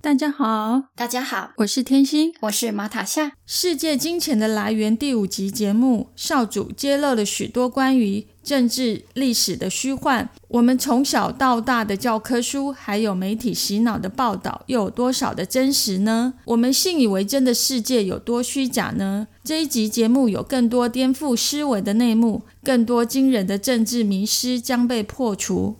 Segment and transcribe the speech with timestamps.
[0.00, 3.32] 大家好，大家好，我是天心，我是马塔夏。
[3.44, 10.30] 世界金钱的来源第五集节目，少主揭露了许多关于政治历史的虚幻。
[10.46, 16.34] 我们从小到大的教科书，还有媒体洗脑的报道，又有多少的真实呢？
[16.44, 19.26] 我们信以为真的世界有多虚假呢？
[19.42, 25.76] 这一集节目有更多颠覆思维的内幕，更多惊人的政治迷失将被破除。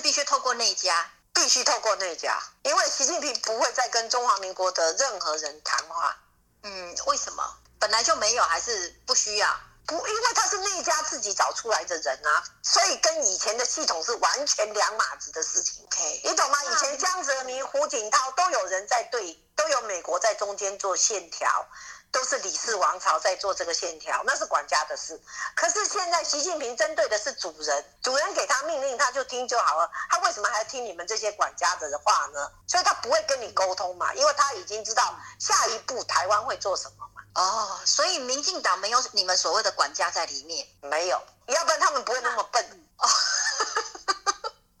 [0.00, 1.10] 是必须透过那家？
[1.34, 6.16] 必须透过内家，因为习近平不会再跟中华民国的任何人谈话。
[6.62, 7.44] 嗯，为什么？
[7.78, 9.60] 本来就没有，还是不需要？
[9.86, 15.84] 不，因为他是内家自己找出来的人啊，所以跟以前的系统是完全两码子的事情。
[15.84, 16.58] OK，你懂吗？
[16.64, 21.66] 以前江泽民、胡锦涛都有人在对，都有美国在中间做线条。
[22.12, 25.20] 都是李氏王朝在做这个线条，那是管家的事。
[25.54, 29.90] 可是现在习近平针对的是主人，主人给他命令，他就听就好了。
[30.08, 32.50] 他为什么还要听你们这些管家的话呢？
[32.66, 37.22] 所以他不会跟你沟通嘛，因为他已经知道下一步台湾会做什么嘛。
[37.34, 42.86] 哦，所以民进党没有你们所谓的管家在里面，没有，要不然他们不会那么笨。
[42.98, 43.08] 哦，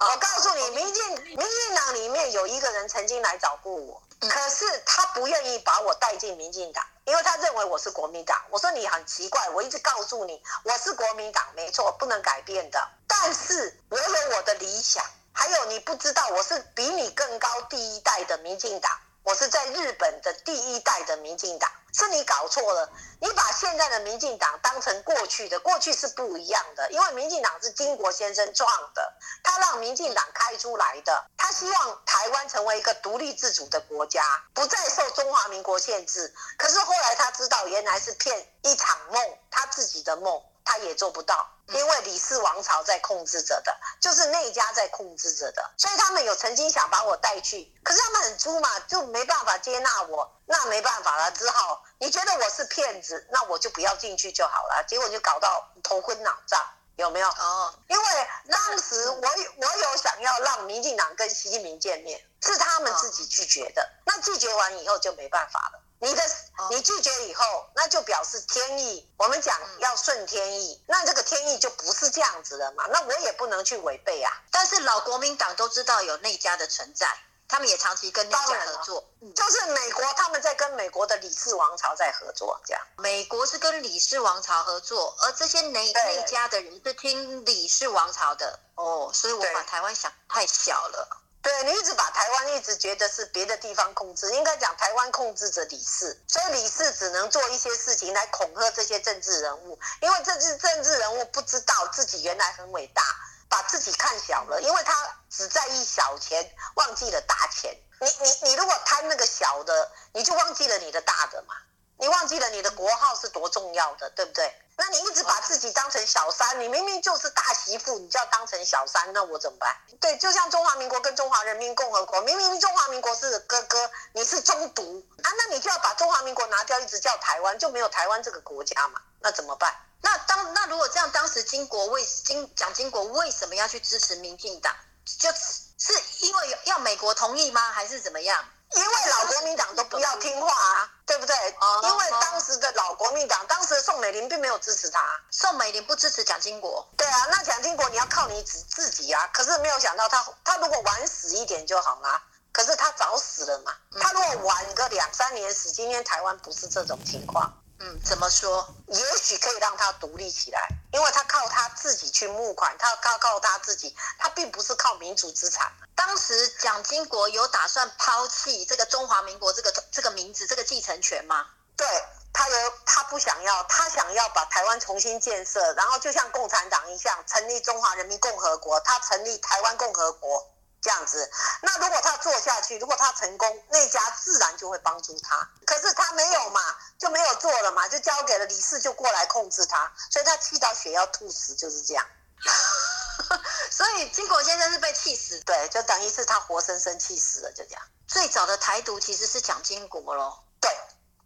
[0.00, 6.84] 我告诉你，民进民进党里面有一个人曾经来找过我，可是他不愿意把我带进民进党。
[7.04, 12.88] 因为他认为我是国民党，我说你很奇怪，我一直告诉你我是国民党，没错，不能改变的。
[13.08, 18.92] 但是我有我的理想，还有你不知道，我是比你更高第一代的民进党。
[19.22, 22.90] 我是在日本的第一代的民进党，是你搞错了。
[23.20, 26.90] 你把现在的民进党当成过去的，过去是不一样的。
[26.90, 36.34] 因为民进党是金国先生创的，他让民进党开出来的，他希望台湾成为一个独立自主的国家，不再受中华民国限制。
[36.56, 40.42] 可是后来他知道，原来是骗一场梦，他自己的梦。
[40.64, 56.64] 他也做不到，因为李氏王朝在控制着的，就是那家在控制着的，所以他们有曾经想把我带去，可是他们很粗嘛，就没办法接纳我，那没办法了，只好你觉得我是骗子，那我就不要进去就好了，结果就搞到头昏脑胀，
[56.96, 57.28] 有没有？
[57.28, 65.82] 哦，因为当时我我有想要让民进党跟习近平见面，是他们自己拒绝的，那拒绝完以后就没办法了。
[66.02, 66.22] 你的
[66.70, 67.44] 你拒绝以后，
[67.74, 69.06] 那就表示天意。
[69.18, 72.86] 我们讲要顺天意，那这个天意就不是这样子的嘛。
[72.90, 74.32] 那我也不能去违背啊。
[74.50, 77.14] 但是老国民党都知道有内家的存在，
[77.46, 79.06] 他们也长期跟内家合作。
[79.36, 82.82] 就是美国他们在跟美国的李氏王朝在合作，这样。
[82.96, 88.58] 美国是跟李氏王朝合作，而这些内内家的人是听李氏王朝的。
[88.76, 91.18] 哦，所以我把台湾想太小了。
[91.42, 103.02] 对你一直把台湾一直觉得是别的地方控制，应该讲台湾控制着李氏，所以李氏只能做一些事情来恐吓这些政治人物，因为这些政治人物不知道自己原来很伟大，
[103.48, 107.74] 把自己看小了，因为他只在意小钱，忘记了大钱。
[108.00, 111.54] 你你你如果贪那个小的，你就忘记了你的大的嘛。
[112.00, 114.52] 你忘记了你的国号是多重要的，对不对？
[114.76, 119.76] 那你一直把自己当成小三，你明明就是大媳妇，你就要当成小三，那我怎么办？
[120.00, 129.02] 对，就像中华民国跟中华人民共和国，明明中华民国是哥哥，你是中独啊，那你就要把中华民国拿掉，一直叫台湾，就没有台湾这个国家嘛？
[129.20, 129.76] 那怎么办？
[130.00, 134.74] 那当那如果这样，当时金国为金蒋经国为什么要去支持民进党？
[135.18, 137.72] 就是因为要美国同意吗？
[137.72, 138.42] 还是怎么样？
[138.74, 141.34] 因为老国民党都不要听话啊，对不对？
[141.82, 146.86] 因为当时的老国民党，当时的宋美龄并没有支持他，宋美龄不支持蒋经国。
[146.96, 149.28] 对啊，那蒋经国你要靠你自自己啊。
[149.32, 152.22] 可是没有想到他，他如果晚死一点就好啦。
[152.52, 153.72] 可是他早死了嘛。
[154.00, 157.52] 他如果晚个两三年死，今天台湾不是这种情况。
[157.82, 158.68] 嗯，怎么说？
[158.88, 161.89] 也许可以让他独立起来，因为他靠他自己
[162.20, 165.72] 去募款，他靠靠他自己，他并不是靠民主资产。
[165.94, 171.46] 当时蒋经国有打算抛弃这个中华民国这个这个名字、这个继承权吗？
[171.78, 171.86] 对
[172.30, 180.46] 他有，他不想要，他想要把台湾重新建设，然后就像共产党一样，成立中华人民共和国，他成立台湾共和国。
[180.82, 181.30] 这样子，
[181.62, 185.48] 那如果他做下去，如果他成功，那家自然就会帮助他。
[185.66, 186.60] 可是他没有嘛，
[186.98, 192.06] 就没有做了嘛，就交给了李氏，就过来控制他，所以他气到血要吐死，就是这样。
[193.70, 195.38] 所以金国先生是被气死。
[195.40, 197.82] 对，就等于是他活生生气死了，就这样。
[198.08, 200.42] 最早的台独其实是蒋经国咯。
[200.60, 200.70] 对，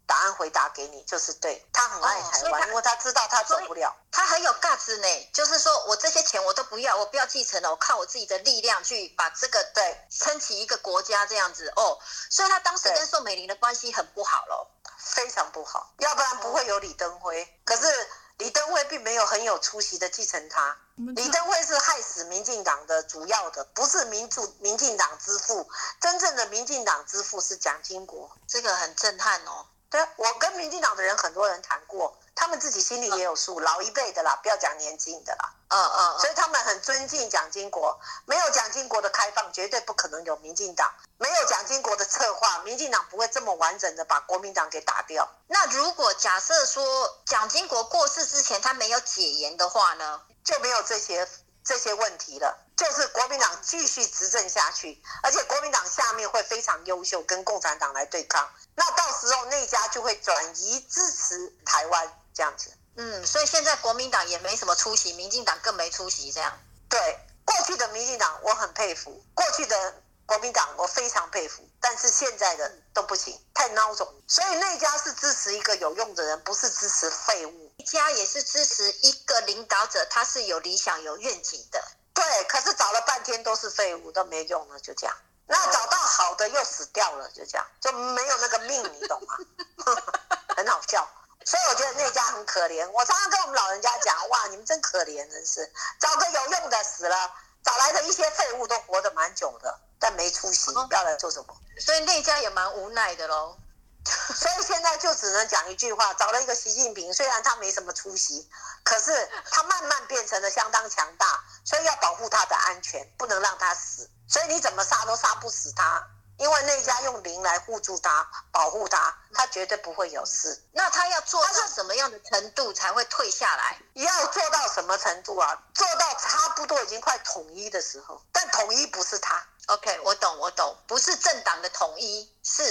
[0.07, 3.95] 答案回答给你就是对，他很爱台湾，因为他知道他走不了。
[4.11, 11.97] 他很有 guts 呢，就是说我这些钱我都不要，我不要继承了，我靠我自己的力量去把这个对撑起一个国家这样子哦。
[12.29, 17.47] 所以他当时跟宋美龄的关系很不好咯，非常不好，要不然不会有李登辉。
[17.63, 18.07] 可是。
[18.37, 25.65] 李登辉并没有很有出息的继承他，李登辉是害死民进党的主要的，不是民主民进党之父，
[26.01, 29.65] 真正的民进党之父是蒋经国，这个很震撼哦。
[29.95, 35.53] 对，我跟民进党的人很多人谈过，他们自己心里也有数，老一辈的啦，不要讲年轻的啦。
[35.69, 45.25] 嗯嗯，所以他们很尊敬蒋经国，没有蒋经国的开放，绝对不可能有民进党；没有蒋经国的策划，民进党不会这么完整的把国民党给打掉。
[45.47, 51.25] 那如果假设说蒋经国过世之前他没有解严的话呢，就没有这些
[51.65, 58.47] 这些问题了，就是国民党继续执政下去，而且国民党下面会非常优秀，跟共产党来对抗。
[58.75, 62.71] 那到时候那家就会转移支持台湾这样子。
[62.97, 66.57] 嗯，所以现在国民党也没什么出息，民进党更没出息，这样。
[66.87, 74.11] 对，过去的民进党我很佩服，过去的国民党我非常佩服，但是现在的都不行，太孬种。
[74.27, 77.71] 所以那家是支持一个有用的人，不是支持废物。
[77.77, 81.83] 一家也是支持一个领导者，他是有理想、有愿景的。
[82.13, 85.15] 对，可是找了半天都是废物，都没用了，就这样。
[85.47, 89.37] 那找到好的又死掉了，就这样，就没有那个命，你懂吗？
[90.57, 91.07] 很好笑。
[91.45, 92.89] 所以我觉得那家很可怜。
[92.89, 97.31] 我常常跟我们老人家讲，哇，你们真可怜，真是找个有用的死了，
[97.63, 101.57] 找来的一些废物都活得蛮久的，但没出息，要来做什么？
[101.79, 103.57] 所以那家也蛮无奈的喽。
[104.05, 108.47] 所以现在就只能讲一句话：找了一个习近平，虽然他没什么出息，
[108.83, 114.07] 可是他慢慢变成了相当强大，所以要保护他的安全，不能让他死。
[114.29, 116.07] 所以你怎么杀都杀不死他。
[116.37, 120.61] 因为那家用灵来护住他、保护他，他绝对不会有事。
[120.73, 123.79] 那他要做到什么样的程度才会退下来？
[123.93, 125.57] 要做到什么程度啊？
[125.73, 129.41] 做到差不多已经快统一的时候，但统一不是他。
[129.67, 132.63] OK，我懂，我懂，不是政党的统一，是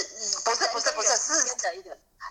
[0.43, 1.33] 不是不是不是是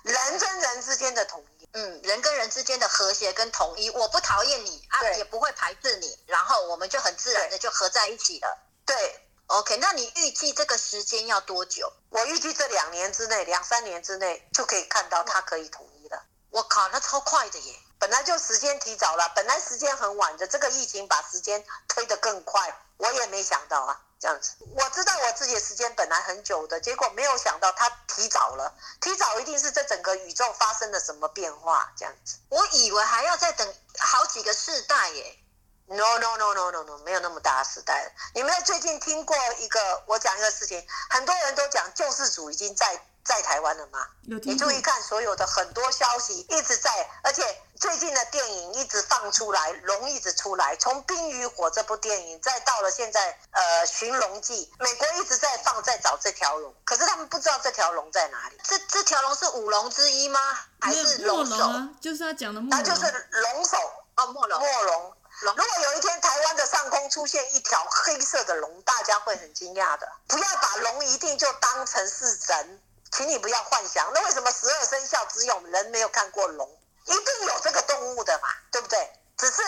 [0.03, 1.69] 人跟人之间的统一。
[1.73, 8.59] 嗯，人跟人之间的和谐跟统一，我不讨厌你啊，也不会排斥你，然后我们就很自然的就合在一起了。
[8.87, 9.21] 对。
[9.49, 11.93] OK，那你预计这个时间要多久？
[12.09, 16.25] 我预计这两年之内，两三年之内就可以看到它可以统一了。
[16.49, 17.75] 我靠，那超快的耶！
[17.99, 24.55] 本来就时间提早了，本来时间很晚的，这个疫情把时间推得更快，我也没想到啊，这样子。
[24.75, 28.75] 我知道我自己的时间本来很久的，结果没有想到它提早了。
[29.01, 32.37] 提早一定是这整个宇宙发生了什么变化，这样子。
[32.49, 35.39] 我以为还要再等好几个世代耶。
[35.87, 38.11] No no no no no no，没有那么大的时代。
[38.35, 40.03] 你们最近听过一个？
[40.07, 44.07] 我讲一个事情，很多人都讲救世主已经在在台湾了吗？
[44.23, 46.91] 你注意看所有的很多消息一直在，
[47.23, 47.43] 而且
[47.79, 50.75] 最近的电影一直放出来，龙一直出来。
[50.77, 58.59] 从《冰与火》这部电影，再到了现在，呃，《寻龙记》，美国一直在放，在找这条龙，可是他们不知道这条龙在哪里。
[58.65, 60.41] 这这条龙是五龙之一吗？
[60.81, 61.57] 还是龙首？
[62.01, 62.71] 就是他讲的木龙。
[62.71, 63.77] 它就是龙首
[64.15, 64.59] 啊，墨龙。
[64.59, 65.17] 墨龙。
[65.53, 70.11] 如果有一天台湾的上空出现一条黑色的龙，大家会很惊讶的。
[70.27, 72.83] 不要把龙一定就当成是人，
[73.13, 74.11] 请你不要幻想。
[74.15, 76.69] 那为什么十二生肖只有人没有看过龙？
[77.05, 79.13] 一定有这个动物的嘛，对不对？
[79.37, 79.63] 只是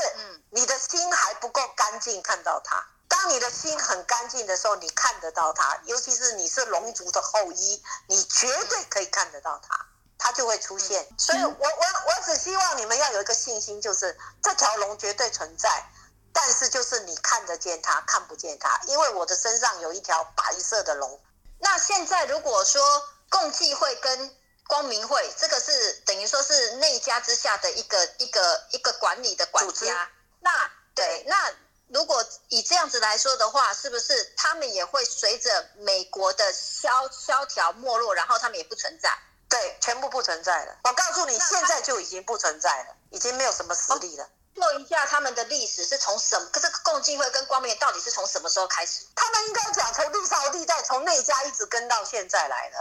[0.51, 2.83] 你的心还不够干净，看到它。
[3.09, 5.79] 当你的心很干净的时候，你看得到它。
[5.85, 9.87] 尤其是你是龙族的后裔，你绝对可以看得到它。
[10.19, 15.85] 它就会出现，所以我我我只希望你们要有一个信心，就是这条龙绝对存在，
[16.33, 21.21] 但是就是你看得见它，看不见它，因为我的身上有一条白色的龙。
[21.59, 22.83] 那现在如果说
[23.29, 30.51] 共济会跟光明会，这个是等于说是内家之下的一个一个一个管理的管家，那
[30.95, 31.53] 对，那
[31.89, 39.11] 如果以这样子来说的话，是不是他们也会随着美国的萧萧条没落，然后他们也不存在？
[39.49, 40.77] 对，全部不存在了。
[40.85, 44.29] 我告诉你，现在就已经不存在了，已经没有什么实力了。
[44.57, 46.49] 问一下他们的历史是从什么？
[46.53, 49.05] 这个共济会跟光明到底是从什么时候开始？
[49.15, 52.79] 他们应该讲从历朝历代，从内家一直跟到现在来的，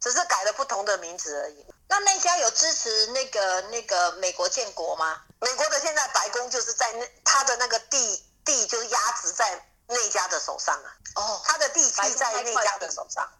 [0.00, 1.66] 只是改了不同的名字而已。
[1.88, 5.22] 那内家有支持那个那个美国建国吗？
[5.40, 10.90] 美国的现在白宫就是在那他的那个地地就压制在内家的手上啊。
[11.16, 13.30] 哦，他的地契在内家的手上。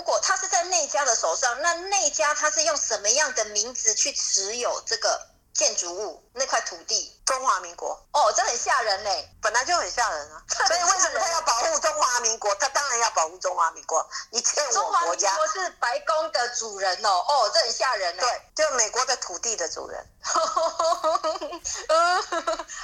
[0.00, 5.20] 那如果他是在内家的手上，那内家他是用什么样的名字去持有这个
[5.52, 7.20] 建筑物那块土地？
[7.26, 9.10] 中华民国哦，这很吓人呢，
[9.42, 10.42] 本来就很吓人啊。
[10.66, 12.54] 所以为什么他要保护中华民国？
[12.54, 14.08] 他当然要保护中华民国。
[14.30, 14.80] 你欠我国家。
[14.80, 18.22] 中华民国是白宫的主人哦，哦，这很吓人呢。
[18.22, 20.02] 对，就美国的土地的主人。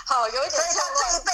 [0.04, 0.62] 好，有一点。
[0.62, 1.32] 所以他这一辈，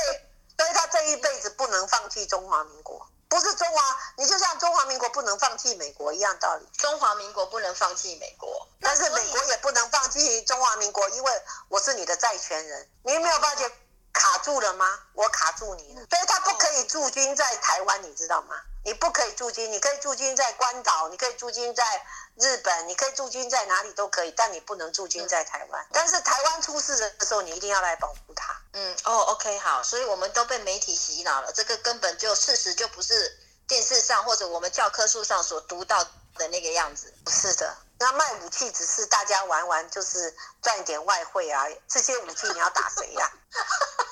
[0.57, 3.05] 所以他这一辈子不能放弃中华民国。
[3.33, 6.69] 不是中华，你就像中华民国不能放弃美国一样道理。
[6.77, 11.33] 中华民国不能放弃美国，但是美国也不能放弃中华民国，因为
[11.69, 12.91] 我是你的债权人。
[13.05, 13.67] 你有没有发觉
[14.13, 14.87] 卡住了吗？
[15.15, 18.55] 我卡住你了，所以他不可以驻军在台湾，你知道吗？
[18.85, 22.05] 你不可以驻军，你可以驻军在关岛，你可以驻军在
[22.37, 25.87] 日本，你可以驻军在哪里都可以，但你不能驻军在台湾。
[25.93, 28.55] 但是台湾出事的时候，你一定要来保护它。
[28.73, 36.03] 嗯，哦，OK，好，所以我们都被媒体洗脑了，这个根本就事实就不是电视上或者我们教科书上所读到
[36.35, 37.15] 的那个样子。
[37.25, 41.67] 不是的，那卖武器只是大家玩玩，就是赚一点外汇啊。
[41.87, 43.31] 这些武器你要打谁呀？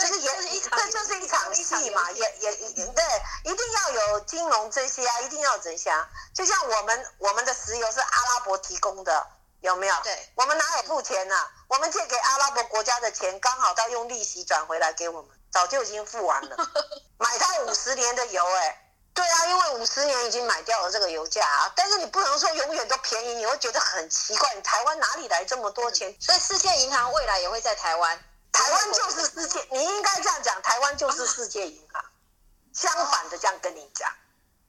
[0.00, 3.04] 这是也这就是一场戏嘛，也也也对，
[3.44, 6.08] 一定要有金融这些啊，一定要这些啊。
[6.34, 9.26] 就像我们我们的石油是阿拉伯提供的，
[9.60, 9.94] 有没有？
[10.02, 11.36] 对，我们哪有付钱呢？
[11.68, 16.56] 我们借给阿拉伯国家的钱，刚好到用利息转回来给我们，早就已经付完了，
[17.18, 21.70] 买他五十年的油，哎，对啊，因为五十年已经买掉了这个油价啊。
[21.76, 26.16] 但是你不能说永远都便宜，你会觉得很奇怪，你台湾哪里来这么多钱？
[26.18, 28.18] 所以世界银行未来也会在台湾。
[28.52, 32.04] 台湾就是世界，你应该这样讲，台湾就是世界银行。
[32.72, 34.08] 相反的这样跟你讲，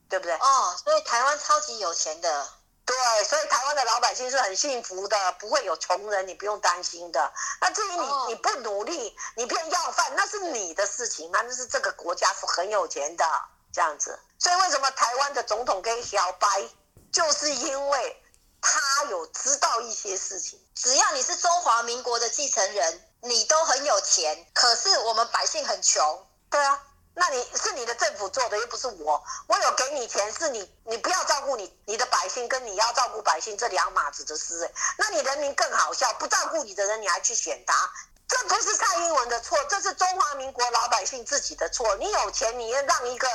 [0.09, 0.33] 对不对？
[0.35, 2.49] 哦，所以台湾超级有钱的。
[2.83, 7.31] 对，所以台湾的老百姓是很幸福的，不会有穷人，你不用担心的。
[7.61, 13.23] 那至于你你不努力，你变要饭，那是你的事情啊，那是这个国家是很有钱的
[13.71, 14.19] 这样子。
[14.39, 16.67] 所以为什么台湾的总统跟小白，
[17.13, 18.23] 就是因为
[18.59, 20.59] 他有知道一些事情。
[20.75, 23.07] 只要你是中华民国的继承人。
[23.21, 26.27] 你都很有钱，可是我们百姓很穷。
[26.49, 29.23] 对啊，那你是你的政府做的，又不是我。
[29.47, 34.69] 我有给你钱，是你，你不要照顾你你的百姓，跟你要照顾百姓这两码子的事。
[34.97, 37.91] 那你人民更好笑，不照顾你的人，你还去选他，
[38.27, 41.95] 这不是蔡英文的错，这是中华民国老百姓自己的错。
[41.97, 43.27] 你有钱，你要让一个，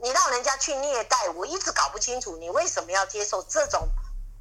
[0.00, 3.88] 你让人家去虐待，我一直搞不清楚，你为什么要接受这种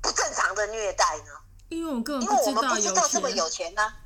[0.01, 1.31] 不正常的虐待呢？
[1.69, 2.43] 因为我根本不
[2.77, 3.93] 知道有钱呢。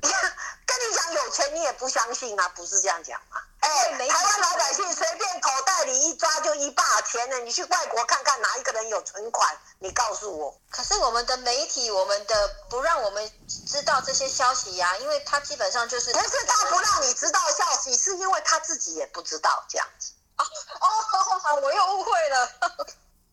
[0.70, 2.48] 跟你讲有钱，你也不相信啊？
[2.50, 3.42] 不是这样讲吗？
[3.58, 7.38] 哎，台湾老百姓随便口袋里一抓就一把钱呢。
[7.40, 9.58] 你去外国看看，哪一个人有存款？
[9.80, 10.56] 你告诉我。
[10.70, 13.30] 可是我们的媒体，我们的不让我们
[13.66, 20.12] 知道这些消息呀，因为他基本上就是不是他不让你知道消息，是因为他自己也不知道这样子。
[20.38, 22.48] 哦哦，我又误会了。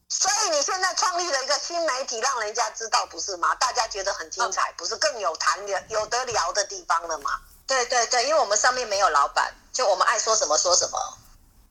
[0.09, 3.53] 所以你现在创立了一个新媒体，让人家知道不是吗？
[3.55, 7.31] 大家觉得很精彩，不是更有谈的、有得聊的地方了吗？
[7.67, 11.17] 对对对，因为我们上面没有老板，就我们爱说什么说什么。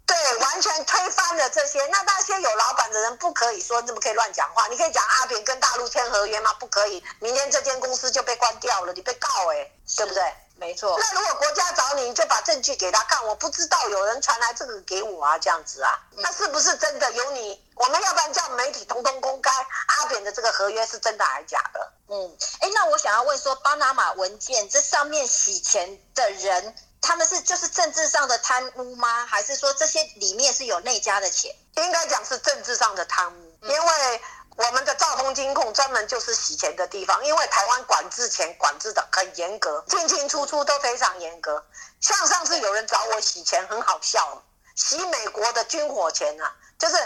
[0.06, 1.84] 对，完全推翻了这些。
[1.86, 4.68] 那那些有老板的人不可以说，怎么可以乱讲话？
[4.68, 6.52] 你可以讲阿扁跟大陆签合约吗？
[6.60, 10.22] 不可以，明天这间公司就被关掉了，你被告哎，对不对？
[10.58, 13.24] 没错，那如果国家找你，你就把证据给他看。
[13.26, 17.12] 我不知道有人传来这个给我啊，这样子啊，那是不是真的？
[17.12, 21.92] 有你，我们要不然叫媒体通通公开阿扁的这个合约是真的还是假的？
[22.08, 29.26] 嗯，哎，那我想要问说，巴拿马文件这上面洗钱的人，他们是就是政治上的贪污吗？
[29.26, 31.54] 还是说这些里面是有内家的钱？
[31.76, 34.20] 应该讲是政治上的贪污，因为。
[34.56, 41.64] 我们的兆丰金控专门就是洗钱的地方，因为台湾管制钱管制的很严格，进进出出都非常严格。
[42.00, 44.42] 像上次有人找我洗钱，很好笑，
[44.74, 46.96] 洗美国的军火钱啊，就是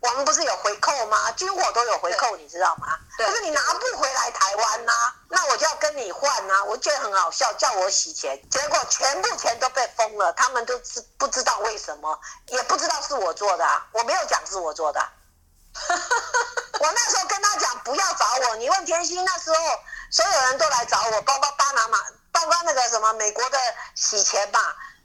[0.00, 1.30] 我们不是有回扣吗？
[1.32, 2.98] 军火都有回扣，你知道吗？
[3.16, 4.92] 可是你拿不回来台湾呐，
[5.30, 6.64] 那我就要跟你换呐。
[6.64, 15.00] 我觉得很好笑，叫我洗钱，结果全部钱都被封了，他们都知不知道为什么，也不知道是我做的，啊我没有讲是我做的。
[16.80, 19.56] 我那时候跟他讲不要找我，你问天心那时候
[20.10, 21.98] 所有人都来找我，包括巴拿马，
[22.32, 23.58] 包括那个什么美国的
[23.94, 24.60] 洗钱嘛，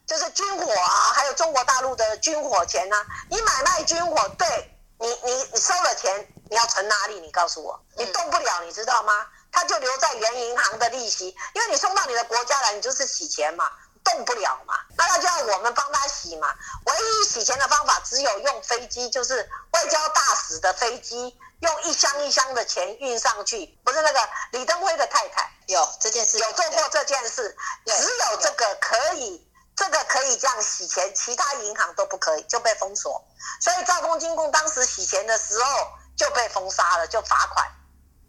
[0.05, 2.95] 就是军火啊，还有中国大陆的军火钱呐。
[3.29, 7.19] 你买卖军火，对你你你收了钱，你要存哪里？
[7.19, 9.27] 你告诉我，你动不了，你知道吗？
[9.51, 13.69] 他就留在原银行的利息，因为你送到你的国家来，你就是洗钱嘛。
[14.03, 16.53] 动不了嘛，那他就要我们帮他洗嘛。
[16.85, 23.77] 唯一洗钱的方法只有用飞机，就是外交大使的飞机，用一箱一箱的钱运上去。
[23.83, 27.55] 不是那个李登辉的太太有这件事，有做过这件事，
[27.85, 33.23] 只有这个可以，这个可以这样洗钱，其他银行都不可以，就被封锁。
[33.59, 37.71] 所以赵公金公当时洗钱的时候就被封杀了，就罚款。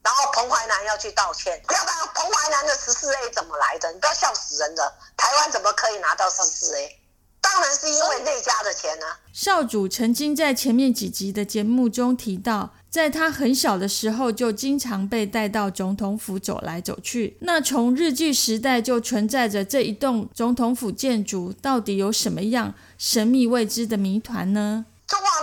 [0.03, 3.93] 然后彭淮南要去道歉，不要当彭淮南的十四 A 怎么来的？
[3.93, 6.99] 你不要笑死人的，台湾怎么可以拿到十四 A？
[7.41, 9.07] 当然是因为那家的钱呢。
[9.33, 17.37] 少主曾经在前面几集的节目中提到，在他很小的时候就经常被带到总统府走来走去。
[17.41, 24.87] 那从日据时代就存在着这一栋总统府建筑，到底有什么样神秘未知的谜团呢？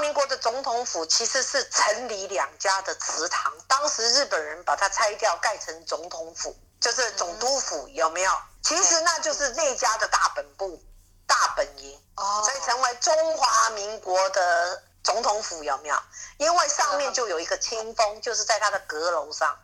[0.09, 8.31] 民国的总统府其实是城里两家的祠堂，当时日本人把它拆掉，盖成总统府，就是总督府，有没有？
[8.63, 10.81] 其实那就是那家的大本部。
[11.27, 15.95] 大本营，所以成为中华民国的总统府有没有？
[16.37, 19.55] 因为上面就有一个清风，就是在他的阁楼上，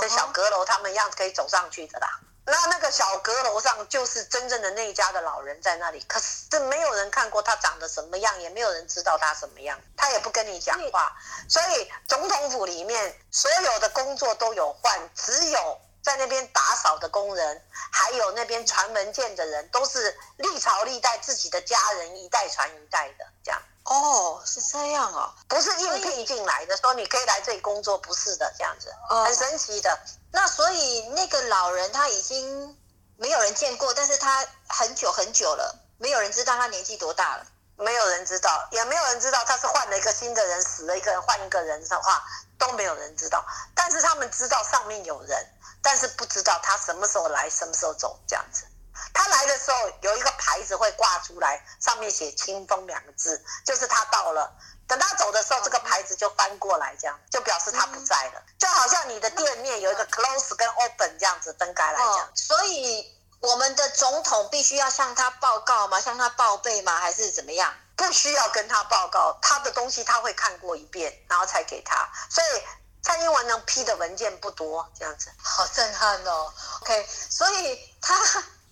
[0.00, 2.08] 这小阁楼他们样子可以走上去的啦。
[2.44, 11.12] 那那个小阁楼上就是真正的那家的老人在那里，可是没有人看过他长得什么样，也没有人知道他什么样，他也不跟你讲话。
[11.48, 15.80] 所以总统府里面所有的工作都有换，只有。
[16.02, 23.62] 在那边打扫的工人，还有那边传文件的人，都是历朝历代自己的家人一代传一代的这样。
[23.90, 29.98] 哦，是这样哦，不是应聘进来的，说你可以来这里工作，不是的，这样子，很神奇的。
[30.30, 32.78] 那所以那个老人他已经
[33.16, 37.44] 没有人见过，但是他很久很久了，没有人知道他年纪多大了，
[37.76, 42.22] 没有人知道，也没有人知道他是换了一个新的人，死了一个人，换一个人的话
[42.58, 43.44] 都没有人知道，
[43.74, 45.46] 但是他们知道上面有人。
[45.82, 48.64] 但是不知道他什么时候来，什么时候走，这样子。
[49.12, 54.52] 他来的时候有一个牌子会挂出来，上面写“清风”两个字，就是他到了。
[54.86, 58.42] 等他走的时候，这个牌子就翻过来，这样就表示他不在了。
[58.58, 62.30] 就好像你的店面有一个 close 跟 open 这样子分开来讲。
[62.34, 66.00] 所以我们的总统必须要向他报告吗？
[66.00, 66.98] 向他报备吗？
[66.98, 67.72] 还是怎么样？
[67.96, 72.08] 不需要跟他报告，他的东西他会看过一遍，然后才给他。
[72.28, 72.62] 所以。
[73.02, 76.52] 蔡英文能批的文件不多，这样子好震撼哦。
[76.82, 78.14] OK，所以他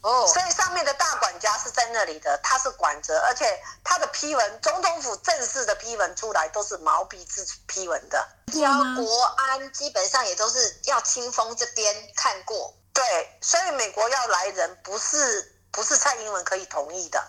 [0.02, 8.28] 哦，所以上面的大管家是在那里的，他是管着，而且他的批文，总统府正式的批文出来都是毛笔字批文的。
[8.52, 12.74] 交国安基本上也都是要清风这边看过。
[12.94, 17.22] 对，所以美国要来人，不是不是蔡英文可以同意的，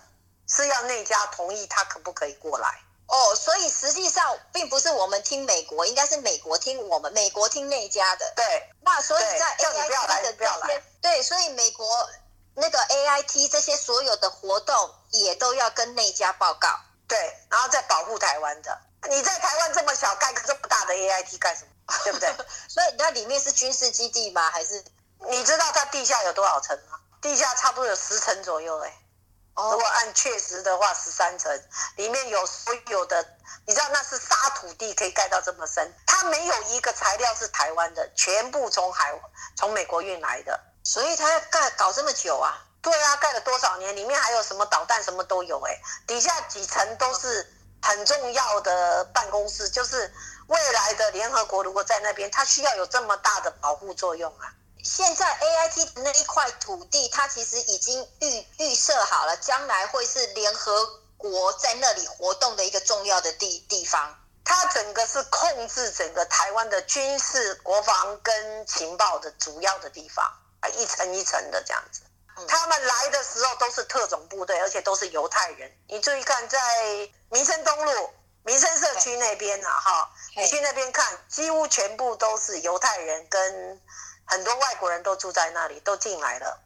[0.48, 2.80] 是要那家同意他可不可以过来。
[3.08, 8.32] 哦，所以实际上并不是我们听美国，应该是美国听我们，美国听那家的。
[8.36, 12.08] 对，那所以在 A I T 的这些，对，所以美国
[12.60, 16.80] 那个 A I T 这些所有的活动也都要跟那家报告。
[17.08, 17.18] 对，
[17.50, 18.82] 然后再保护台湾的。
[19.10, 21.72] 你在台湾这么小，盖个这么大的 A I T 干什么？
[22.04, 22.30] 对不对？
[22.68, 24.52] 所以那里面是军事基地吗？
[24.52, 24.84] 还是
[25.30, 27.00] 你知道它地下有多少层吗？
[27.22, 28.94] 地下差不多有十层左右，哎。
[29.56, 31.52] 如果按确实的话，十三层
[31.98, 33.22] 里面有所有的，
[33.66, 35.94] 你知道那是沙土地，可以盖到这么深。
[36.08, 39.12] 它没有一个材料是台湾的，全部从海
[39.58, 40.58] 从美国运来的，
[40.92, 42.66] 所以它要盖搞这么久啊？
[42.82, 43.96] 对啊，盖了多少年？
[43.96, 45.80] 里面还有什么导弹，什么都有哎。
[46.08, 47.48] 底下几层都是
[47.80, 50.12] 很重要的办公室，就是
[50.48, 54.52] 未来的联合国如果在那边，它需要有这么大的保护作用啊。
[54.84, 64.18] 现在 A I T 的那一块土地，它其实已经预预设好了，将来会是联合国在那里活动的一个重要的地地方。
[64.44, 70.26] 它整个是控制整个台湾的军事、国防跟情报的主要的地方
[70.62, 72.02] 啊，一层一层的这样子。
[72.48, 75.72] 他们来的时候都是特种部队，而且都是犹太人。
[75.88, 76.60] 你注意看，在
[77.30, 78.10] 民生东路、
[78.44, 83.82] 民生社区那边啊，哈，你去那边看，几乎全部都是犹太人跟。
[84.32, 86.62] 很多外国人都住在那里，都进来了，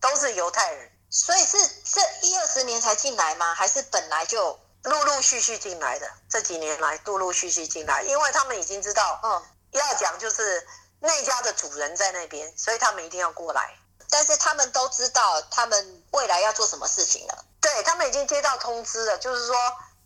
[0.00, 0.90] 都是犹太人。
[1.08, 3.54] 所以是这一二十年才进来吗？
[3.54, 6.10] 还是本来就陆陆续续进来的？
[6.28, 10.66] 这几年来陆陆续续进来，因为他们已经知道，嗯，要讲就是
[11.04, 13.74] 那家的主人在那边，所以他们一定要过来。
[14.10, 17.44] 但是他们都知道他们未来要做什么事情了。
[17.60, 19.56] 对他们已经接到通知了，就是说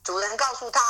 [0.02, 0.80] 主人告诉他，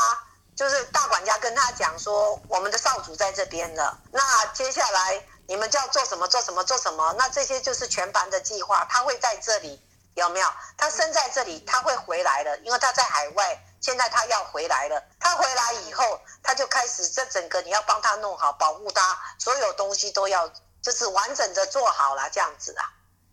[0.57, 4.01] 就是大管家跟他讲说，我们的少主在这边了。
[4.13, 5.25] 那接下来。
[5.51, 7.15] 你们就要做什么做什么做什么？
[7.17, 8.87] 那这些就是全盘的计划。
[8.91, 10.49] 他会在这里有没有？
[10.77, 13.59] 他生在这里，他会回来的，因为他在海外。
[13.81, 15.03] 现在他要回来了。
[15.21, 20.49] 他回来以后，他就开始这整个你要帮他弄好，保护他，所有东西都要
[20.83, 22.85] 就是完整的做好了这样子啊。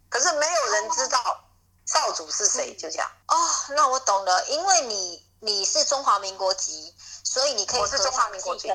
[0.09, 1.43] 可是没有人知道
[1.85, 3.11] 少主是谁，就这样。
[3.27, 3.35] 哦，
[3.69, 8.69] 那我懂了，因为你你是中华民国籍，所以你可以我是中华民国籍。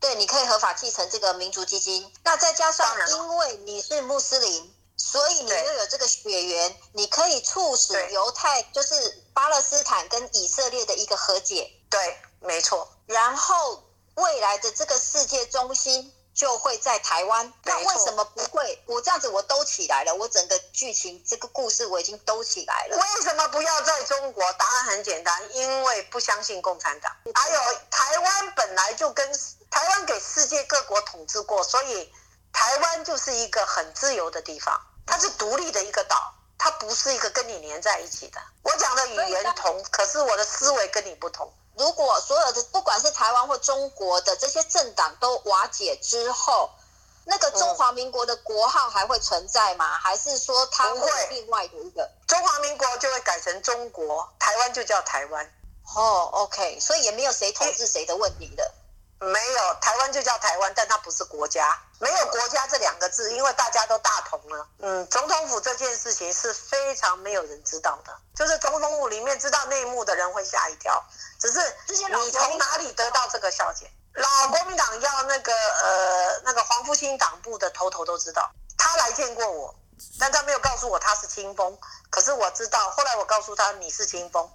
[0.00, 2.12] 对，你可以合法继承这个民族基金。
[2.24, 4.76] 那再加上，因为你是穆斯林，
[5.14, 11.70] 所以你又有这个血缘，你可以促使犹太，就是巴勒斯坦跟以色列的一个和解。
[11.88, 12.88] 对，没错。
[13.06, 13.84] 然后
[14.16, 17.52] 未来的这个世界中心就会在台湾。
[17.62, 18.82] 那为什么不会？
[18.86, 22.96] 我这样子我都起来了，我整个剧情这个故事我已经都起来了。
[22.96, 24.52] 为什么不要在中国？
[24.54, 27.16] 答案很简单，因为不相信共产党。
[27.36, 29.32] 还有台湾本来就跟
[29.70, 32.12] 台湾给世界各国统治过，所以
[32.52, 36.32] 台湾就是一个很自由的地方，它是独立的一个岛。
[36.56, 38.40] 它不是一个跟你连在一起的。
[38.62, 41.52] 我讲的语言同，可是我的思维跟你不同。
[41.76, 46.70] 如果所有的不管是台湾或中国的这些政党都瓦解之后，
[47.26, 49.98] 那个中华民国的国号还会存在吗？
[49.98, 55.52] 还是说它会另外的一个中华民国就会改成中国，台湾就叫台湾。
[55.94, 58.72] 哦，OK，所以也没有谁统治谁的问题的。
[59.20, 64.66] 没有，台湾就叫台湾，但它不是国家，没有国家这两个字，因为大家都大同了。
[64.80, 71.02] 嗯，总统府这件事情是非常没有人知道的，就是总统府里面知道内幕的人会吓一跳。
[71.40, 73.88] 只是你从哪里得到这个消息？
[74.14, 79.74] 老国民党要那个呃那个黄复兴党部的头头都知道，他来见过我，
[80.20, 81.78] 但他没有告诉我他是清风，
[82.10, 84.50] 可是我知道，后来我告诉他你是清风。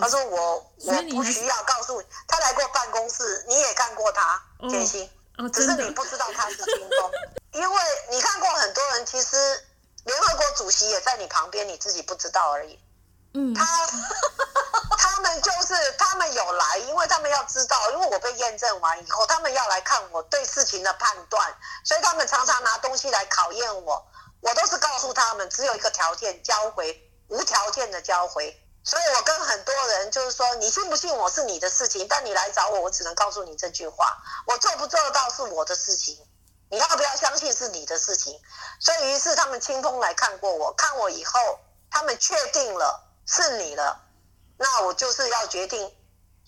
[0.00, 5.10] 他说我我不需要告诉他来过办公室，你也看过他，天心，
[5.52, 7.10] 只是你不知道他是清风，
[7.52, 9.36] 因为你看过很多人，其实
[10.04, 12.78] 联合国主席也在你旁边，你自己不知道而已。
[13.34, 13.64] 嗯，他
[14.96, 21.52] 他们就是他们有来，因为他们要知道，因为我被验证完以后，他们要来看我对事情的判断，
[21.84, 24.06] 所以他们常常拿东西来考验我，
[24.40, 28.56] 我都是告诉他们，只有一个条件，交回，无条件的交回。
[28.84, 36.18] 所以我跟很多人就是说，你信不信我是你的事情，但你来找我，我只能告诉你这句话：我做不做得到是我的事情，
[36.68, 38.38] 你要不要相信是你的事情。
[38.78, 41.58] 所以于是他们清风来看过我，看我以后，
[41.90, 43.98] 他们确定了是你了，
[44.58, 45.96] 那我就是要决定，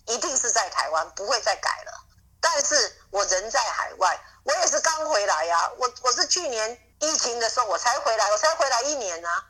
[0.05, 1.93] 一定是在台湾，不会再改了。
[2.39, 9.45] 但是我人在海外，我也是刚回来呀，我我是去年疫情的时候我才回来，我才回来一年啊，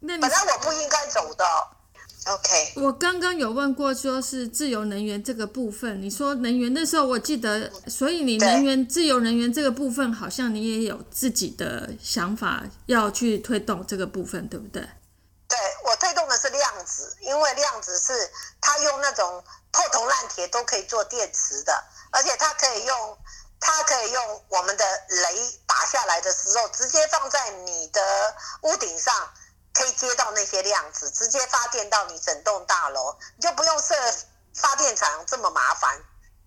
[0.00, 1.46] 本来我不应该走的。
[2.24, 14.80] OK，我刚刚有问过，说是自由能源这个部分，你说能源的时候我记得，所以你能源自由能源这个部分，好像你也有自己的想法要去推动这个部分，对不对？
[15.48, 18.12] 对我推动的是量子，因为量子是
[18.60, 21.72] 它用那种破铜烂铁都可以做电池的，
[22.12, 23.18] 而且它可以用，
[23.58, 28.00] 它可以用我们的雷打下来的时候，直接放在你的
[28.62, 29.12] 屋顶上。
[29.72, 33.94] 可以接到那些量子，直接发电到你整栋大楼，你就不用设
[34.54, 36.00] 发电厂这么麻烦。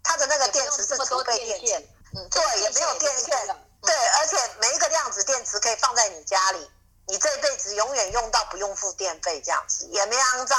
[0.04, 1.84] 它的那个电池是储备电
[2.30, 3.48] 对，也没有电线，
[3.82, 6.72] 对，而且每一个量子电池可以放在你家里，
[7.08, 10.58] 你这辈子永远用到，不用付电费，这样子也没肮脏，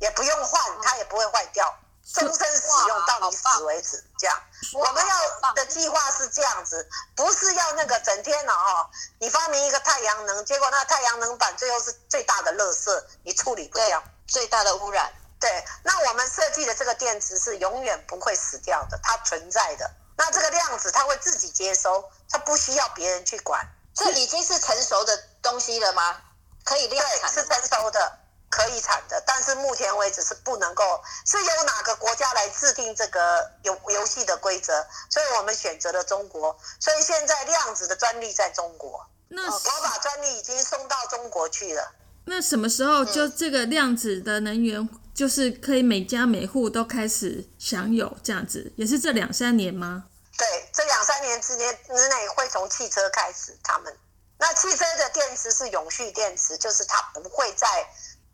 [0.00, 1.72] 也不用换，它也不会坏掉。
[2.12, 4.36] 终身使用到你死为止，这样。
[4.74, 8.90] 我们要的计划是这样子，不是要那个整天了哦。
[9.18, 15.12] 你发明一个太阳能，结果那太阳能板最后是最大的垃圾，你处理不掉，最大的污染。
[15.38, 19.90] 对，那我们设计的这个电池是永远不会死掉的，它存在的。
[20.16, 23.66] 那这个量子它会自己接收，它不需要别人去管。
[23.94, 26.20] 这已经是成熟的东西了吗？
[26.64, 27.32] 可以量产？
[27.32, 28.18] 是成熟的。
[28.60, 30.84] 可以产的，但是目前为止是不能够，
[31.24, 41.90] 是由哪个国家来制定这个游游戏的规则，所以我们选择了中国，所以现在量子的专利在中国，那我把专利已经送到中国去了。
[42.26, 50.04] 那什么时候就这个量子的能源就是可以每家每户都开始享有这样子，也是这两三年吗？
[50.36, 53.96] 对，这两三年之间之内会从汽车开始，他们
[54.38, 57.66] 那汽车的电池是永续电池，就是它不会再。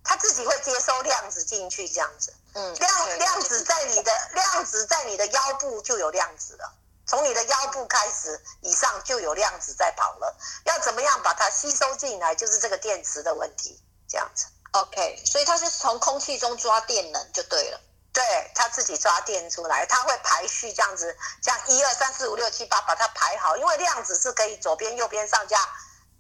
[0.07, 2.33] 它自己会接收量子进去，这样子。
[2.55, 6.73] 嗯，量量子在你的量子在你的腰部就有量子了，
[7.07, 10.35] 从你的腰部开始以上就有量子在跑了。
[10.65, 14.47] 要怎么样把它吸收进来，就是这个电池的问题，这样子。
[14.73, 17.81] OK，所以它是从空气中抓电能就对了。
[18.13, 25.59] 对，它自己抓电出来，它会排序这样子，这样一二三四五六七八把它排好，因为量子是可以左边右边上下。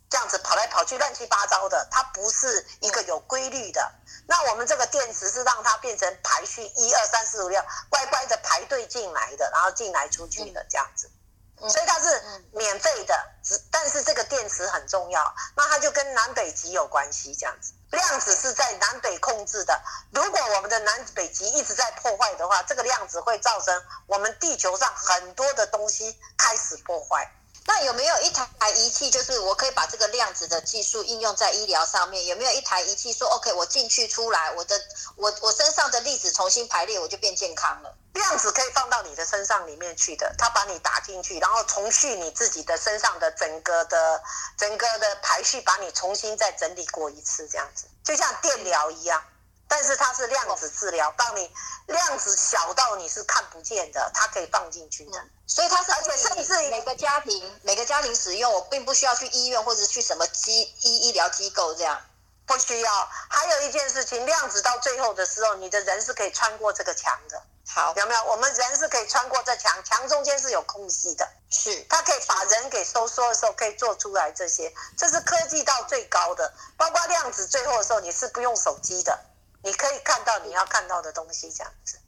[0.09, 3.93] 这样子跑来跑去乱七八糟的，它不是一个有规律的。
[4.29, 11.11] 那我们这个电池是让它变成排序一二三四五六，乖乖的排队进来的，然后进来出去的这样子。
[11.59, 17.73] 所以它是免费的，只但是这个电池很重要，那它就跟南北极有关系这样子。
[17.93, 19.81] 量子是在南北控制的，
[20.13, 27.33] 如果我们的南北极一直在破坏的话，这个量子会造成我们地球上很多的东西开始破坏。
[27.69, 32.25] 那有没有一台仪器，就是我可以把这个量子的技术应用在医疗上面？
[32.27, 34.81] 有没有一台仪器说，OK，我进去出来，我的
[35.17, 37.93] 我我身上的粒子重新排列，我就变健康了？
[38.15, 44.23] 量子可以放到你的身上里面去的，它把你打进去，然后重续你自己的身上的整个的
[44.57, 49.23] 整个的排序，把你重新再整理过一次，这样子就像电疗一样。
[49.69, 51.51] 但是它是量子治疗，帮你
[51.87, 62.01] 量子小到你是看不见的，它可以放进去的，所以它是而且甚至每个家庭每个家庭使用，我并不需要去医院或者去什么机医医疗机构这样，
[62.47, 63.09] 不需要。
[63.29, 67.43] 还有一件事情，量子到最后的时候，你的人是可以穿过这个墙的。
[67.69, 68.25] 好，有没有？
[68.27, 79.19] 我们人是可以穿过这墙，墙中间是有空隙的，是它可以把人给收缩的时候可以做出来这些，这是科技到最高的，包括量子最后的时候你是不用手机的。
[79.63, 81.99] 你可以看到你要看到的东西，这样子。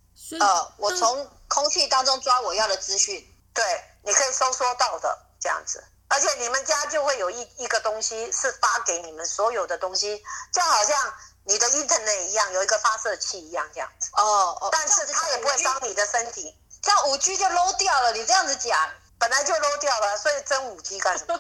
[0.41, 3.65] 呃，我从空气当中抓我要的资讯，对，
[4.03, 5.83] 你可以收缩到的这样子。
[6.09, 14.11] 而且你们家就会有一一个东西是发给你们所有的东西，就好像你的 Internet 一样，有一个发射器一样这样子。
[14.15, 14.69] 哦哦。
[14.73, 16.55] 但是它也不会伤你的身体。
[16.83, 18.79] 这样五 G 就 low 掉了，你这样子讲，
[19.19, 21.39] 本来就 low 掉了，所以争五 G 干什么？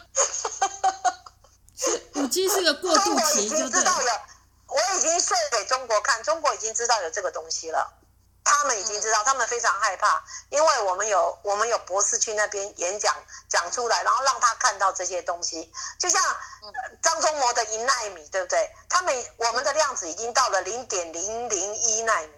[2.17, 3.83] 五 G 是个过渡期，就对。
[4.79, 7.93] 我已经秀给中国看，中国已经知道有这个东西了，
[8.45, 13.15] 他们已经知道，他们非常害怕，因为我们有我们有博士去那边演讲
[13.49, 16.23] 讲出来，然后让他看到这些东西，就像
[17.03, 18.71] 张忠谋的一纳米，对不对？
[18.89, 22.31] 他们我们的量子已经到了零点零零一纳米，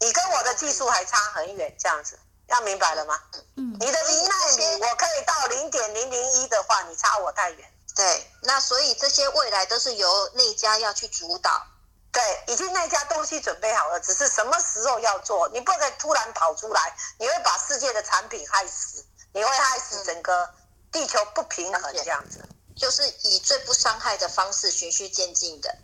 [0.00, 3.20] 你跟我的技术还差很远，这样子要明白了吗？
[3.56, 7.70] 嗯，你的零纳米我可以到零点零零一的话，你差我太远。
[7.94, 11.64] 对，那所以这些未来都是由内家要去主导。
[12.14, 20.48] 对，已经那家东西准备好了，只是什么时候要做，你不能突然跑出来，你会把世界的产品害死，你会害死整个
[20.92, 22.48] 地球不平衡这样子。
[22.76, 25.76] 就是以最不伤害的方式，循序渐进的。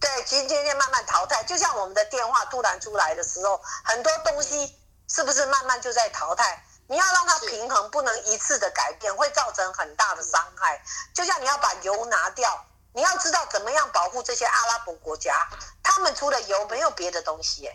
[0.00, 6.64] 对，循序渐进慢慢淘汰，就像我们的电话突然出来的时候，很多东西是不是慢慢就在淘汰？
[6.88, 10.82] 你要让它平衡，不能一次的改变，会造成很大的伤害。
[11.14, 12.64] 就像你要把油拿掉。
[12.96, 15.46] 你要知道怎么样保护这些阿拉伯国家，
[15.82, 17.70] 他们除了油没有别的东西，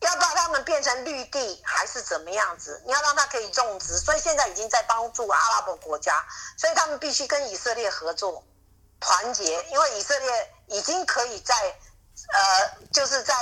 [0.00, 2.82] 要把他们变成绿地还是怎么样子？
[2.84, 6.22] 你要让他可以种植，所以现在已经在帮助阿拉伯国家，
[6.58, 8.44] 所以他们必须跟以色列合作，
[9.00, 11.54] 团结，因为以色列已经可以在，
[12.34, 13.34] 呃，就是在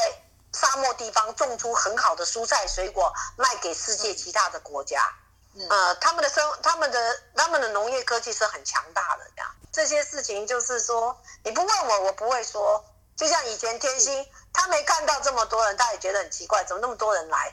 [0.53, 5.03] 沙漠地方种出很好的蔬菜水果，卖给世界其他的国家。
[5.69, 12.85] 呃，他们的生，他们的他们的农业科技是很强大的，这样这些事情就是说，你不问我，我不会说。
[13.17, 17.53] 就像以前天星，他没看到这么多人，他也觉得很奇怪，怎么那么多人来？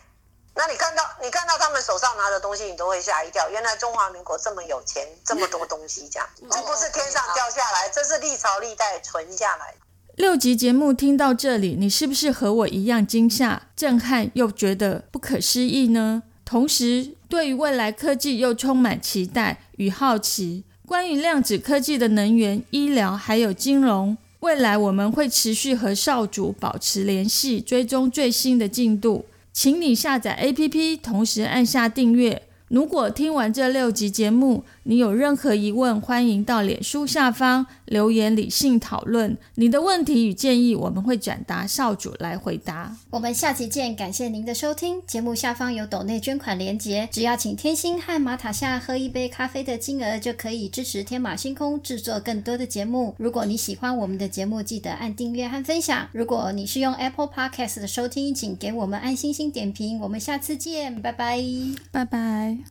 [0.54, 3.50] 那你看到你看到他们手上拿的东西，你都会吓一跳。
[3.50, 9.74] 原来中华民国这么有钱，这么多东西，这样这不是天上掉下来，这是历朝历代存下来。
[10.16, 16.22] 六集节目听到这里，你是不是和我一样惊吓、震撼，又觉得不可思议呢？
[16.46, 20.66] 同时，对于未来科技又充满期待与好奇。
[20.86, 29.26] 关于量子科技的能源、医疗还有金融，未来我们会持续和少主保持联系，追踪最新的进度。
[29.54, 32.44] 请你下载 APP，同时按下订阅。
[32.68, 39.38] 如果听完这六集节目，你有任何疑问，欢迎到脸书下方留言理性讨论。
[39.56, 42.98] 你的问题与建议，我们会转达少主来回答。
[43.12, 45.02] 我们下期见，感谢您的收听。
[45.06, 53.14] 节目下方有抖内捐款连结，只要请天星和马塔夏喝一杯咖啡的金额，就可以支持天马星空制作更多的节目。
[53.20, 56.08] 如果你喜欢我们的节目，记得按订阅和分享。
[56.12, 60.00] 如果你是用 Apple Podcast 的收听，请给我们按星星点评。
[60.00, 61.44] 我们下次见，拜拜，
[61.92, 62.62] 拜拜。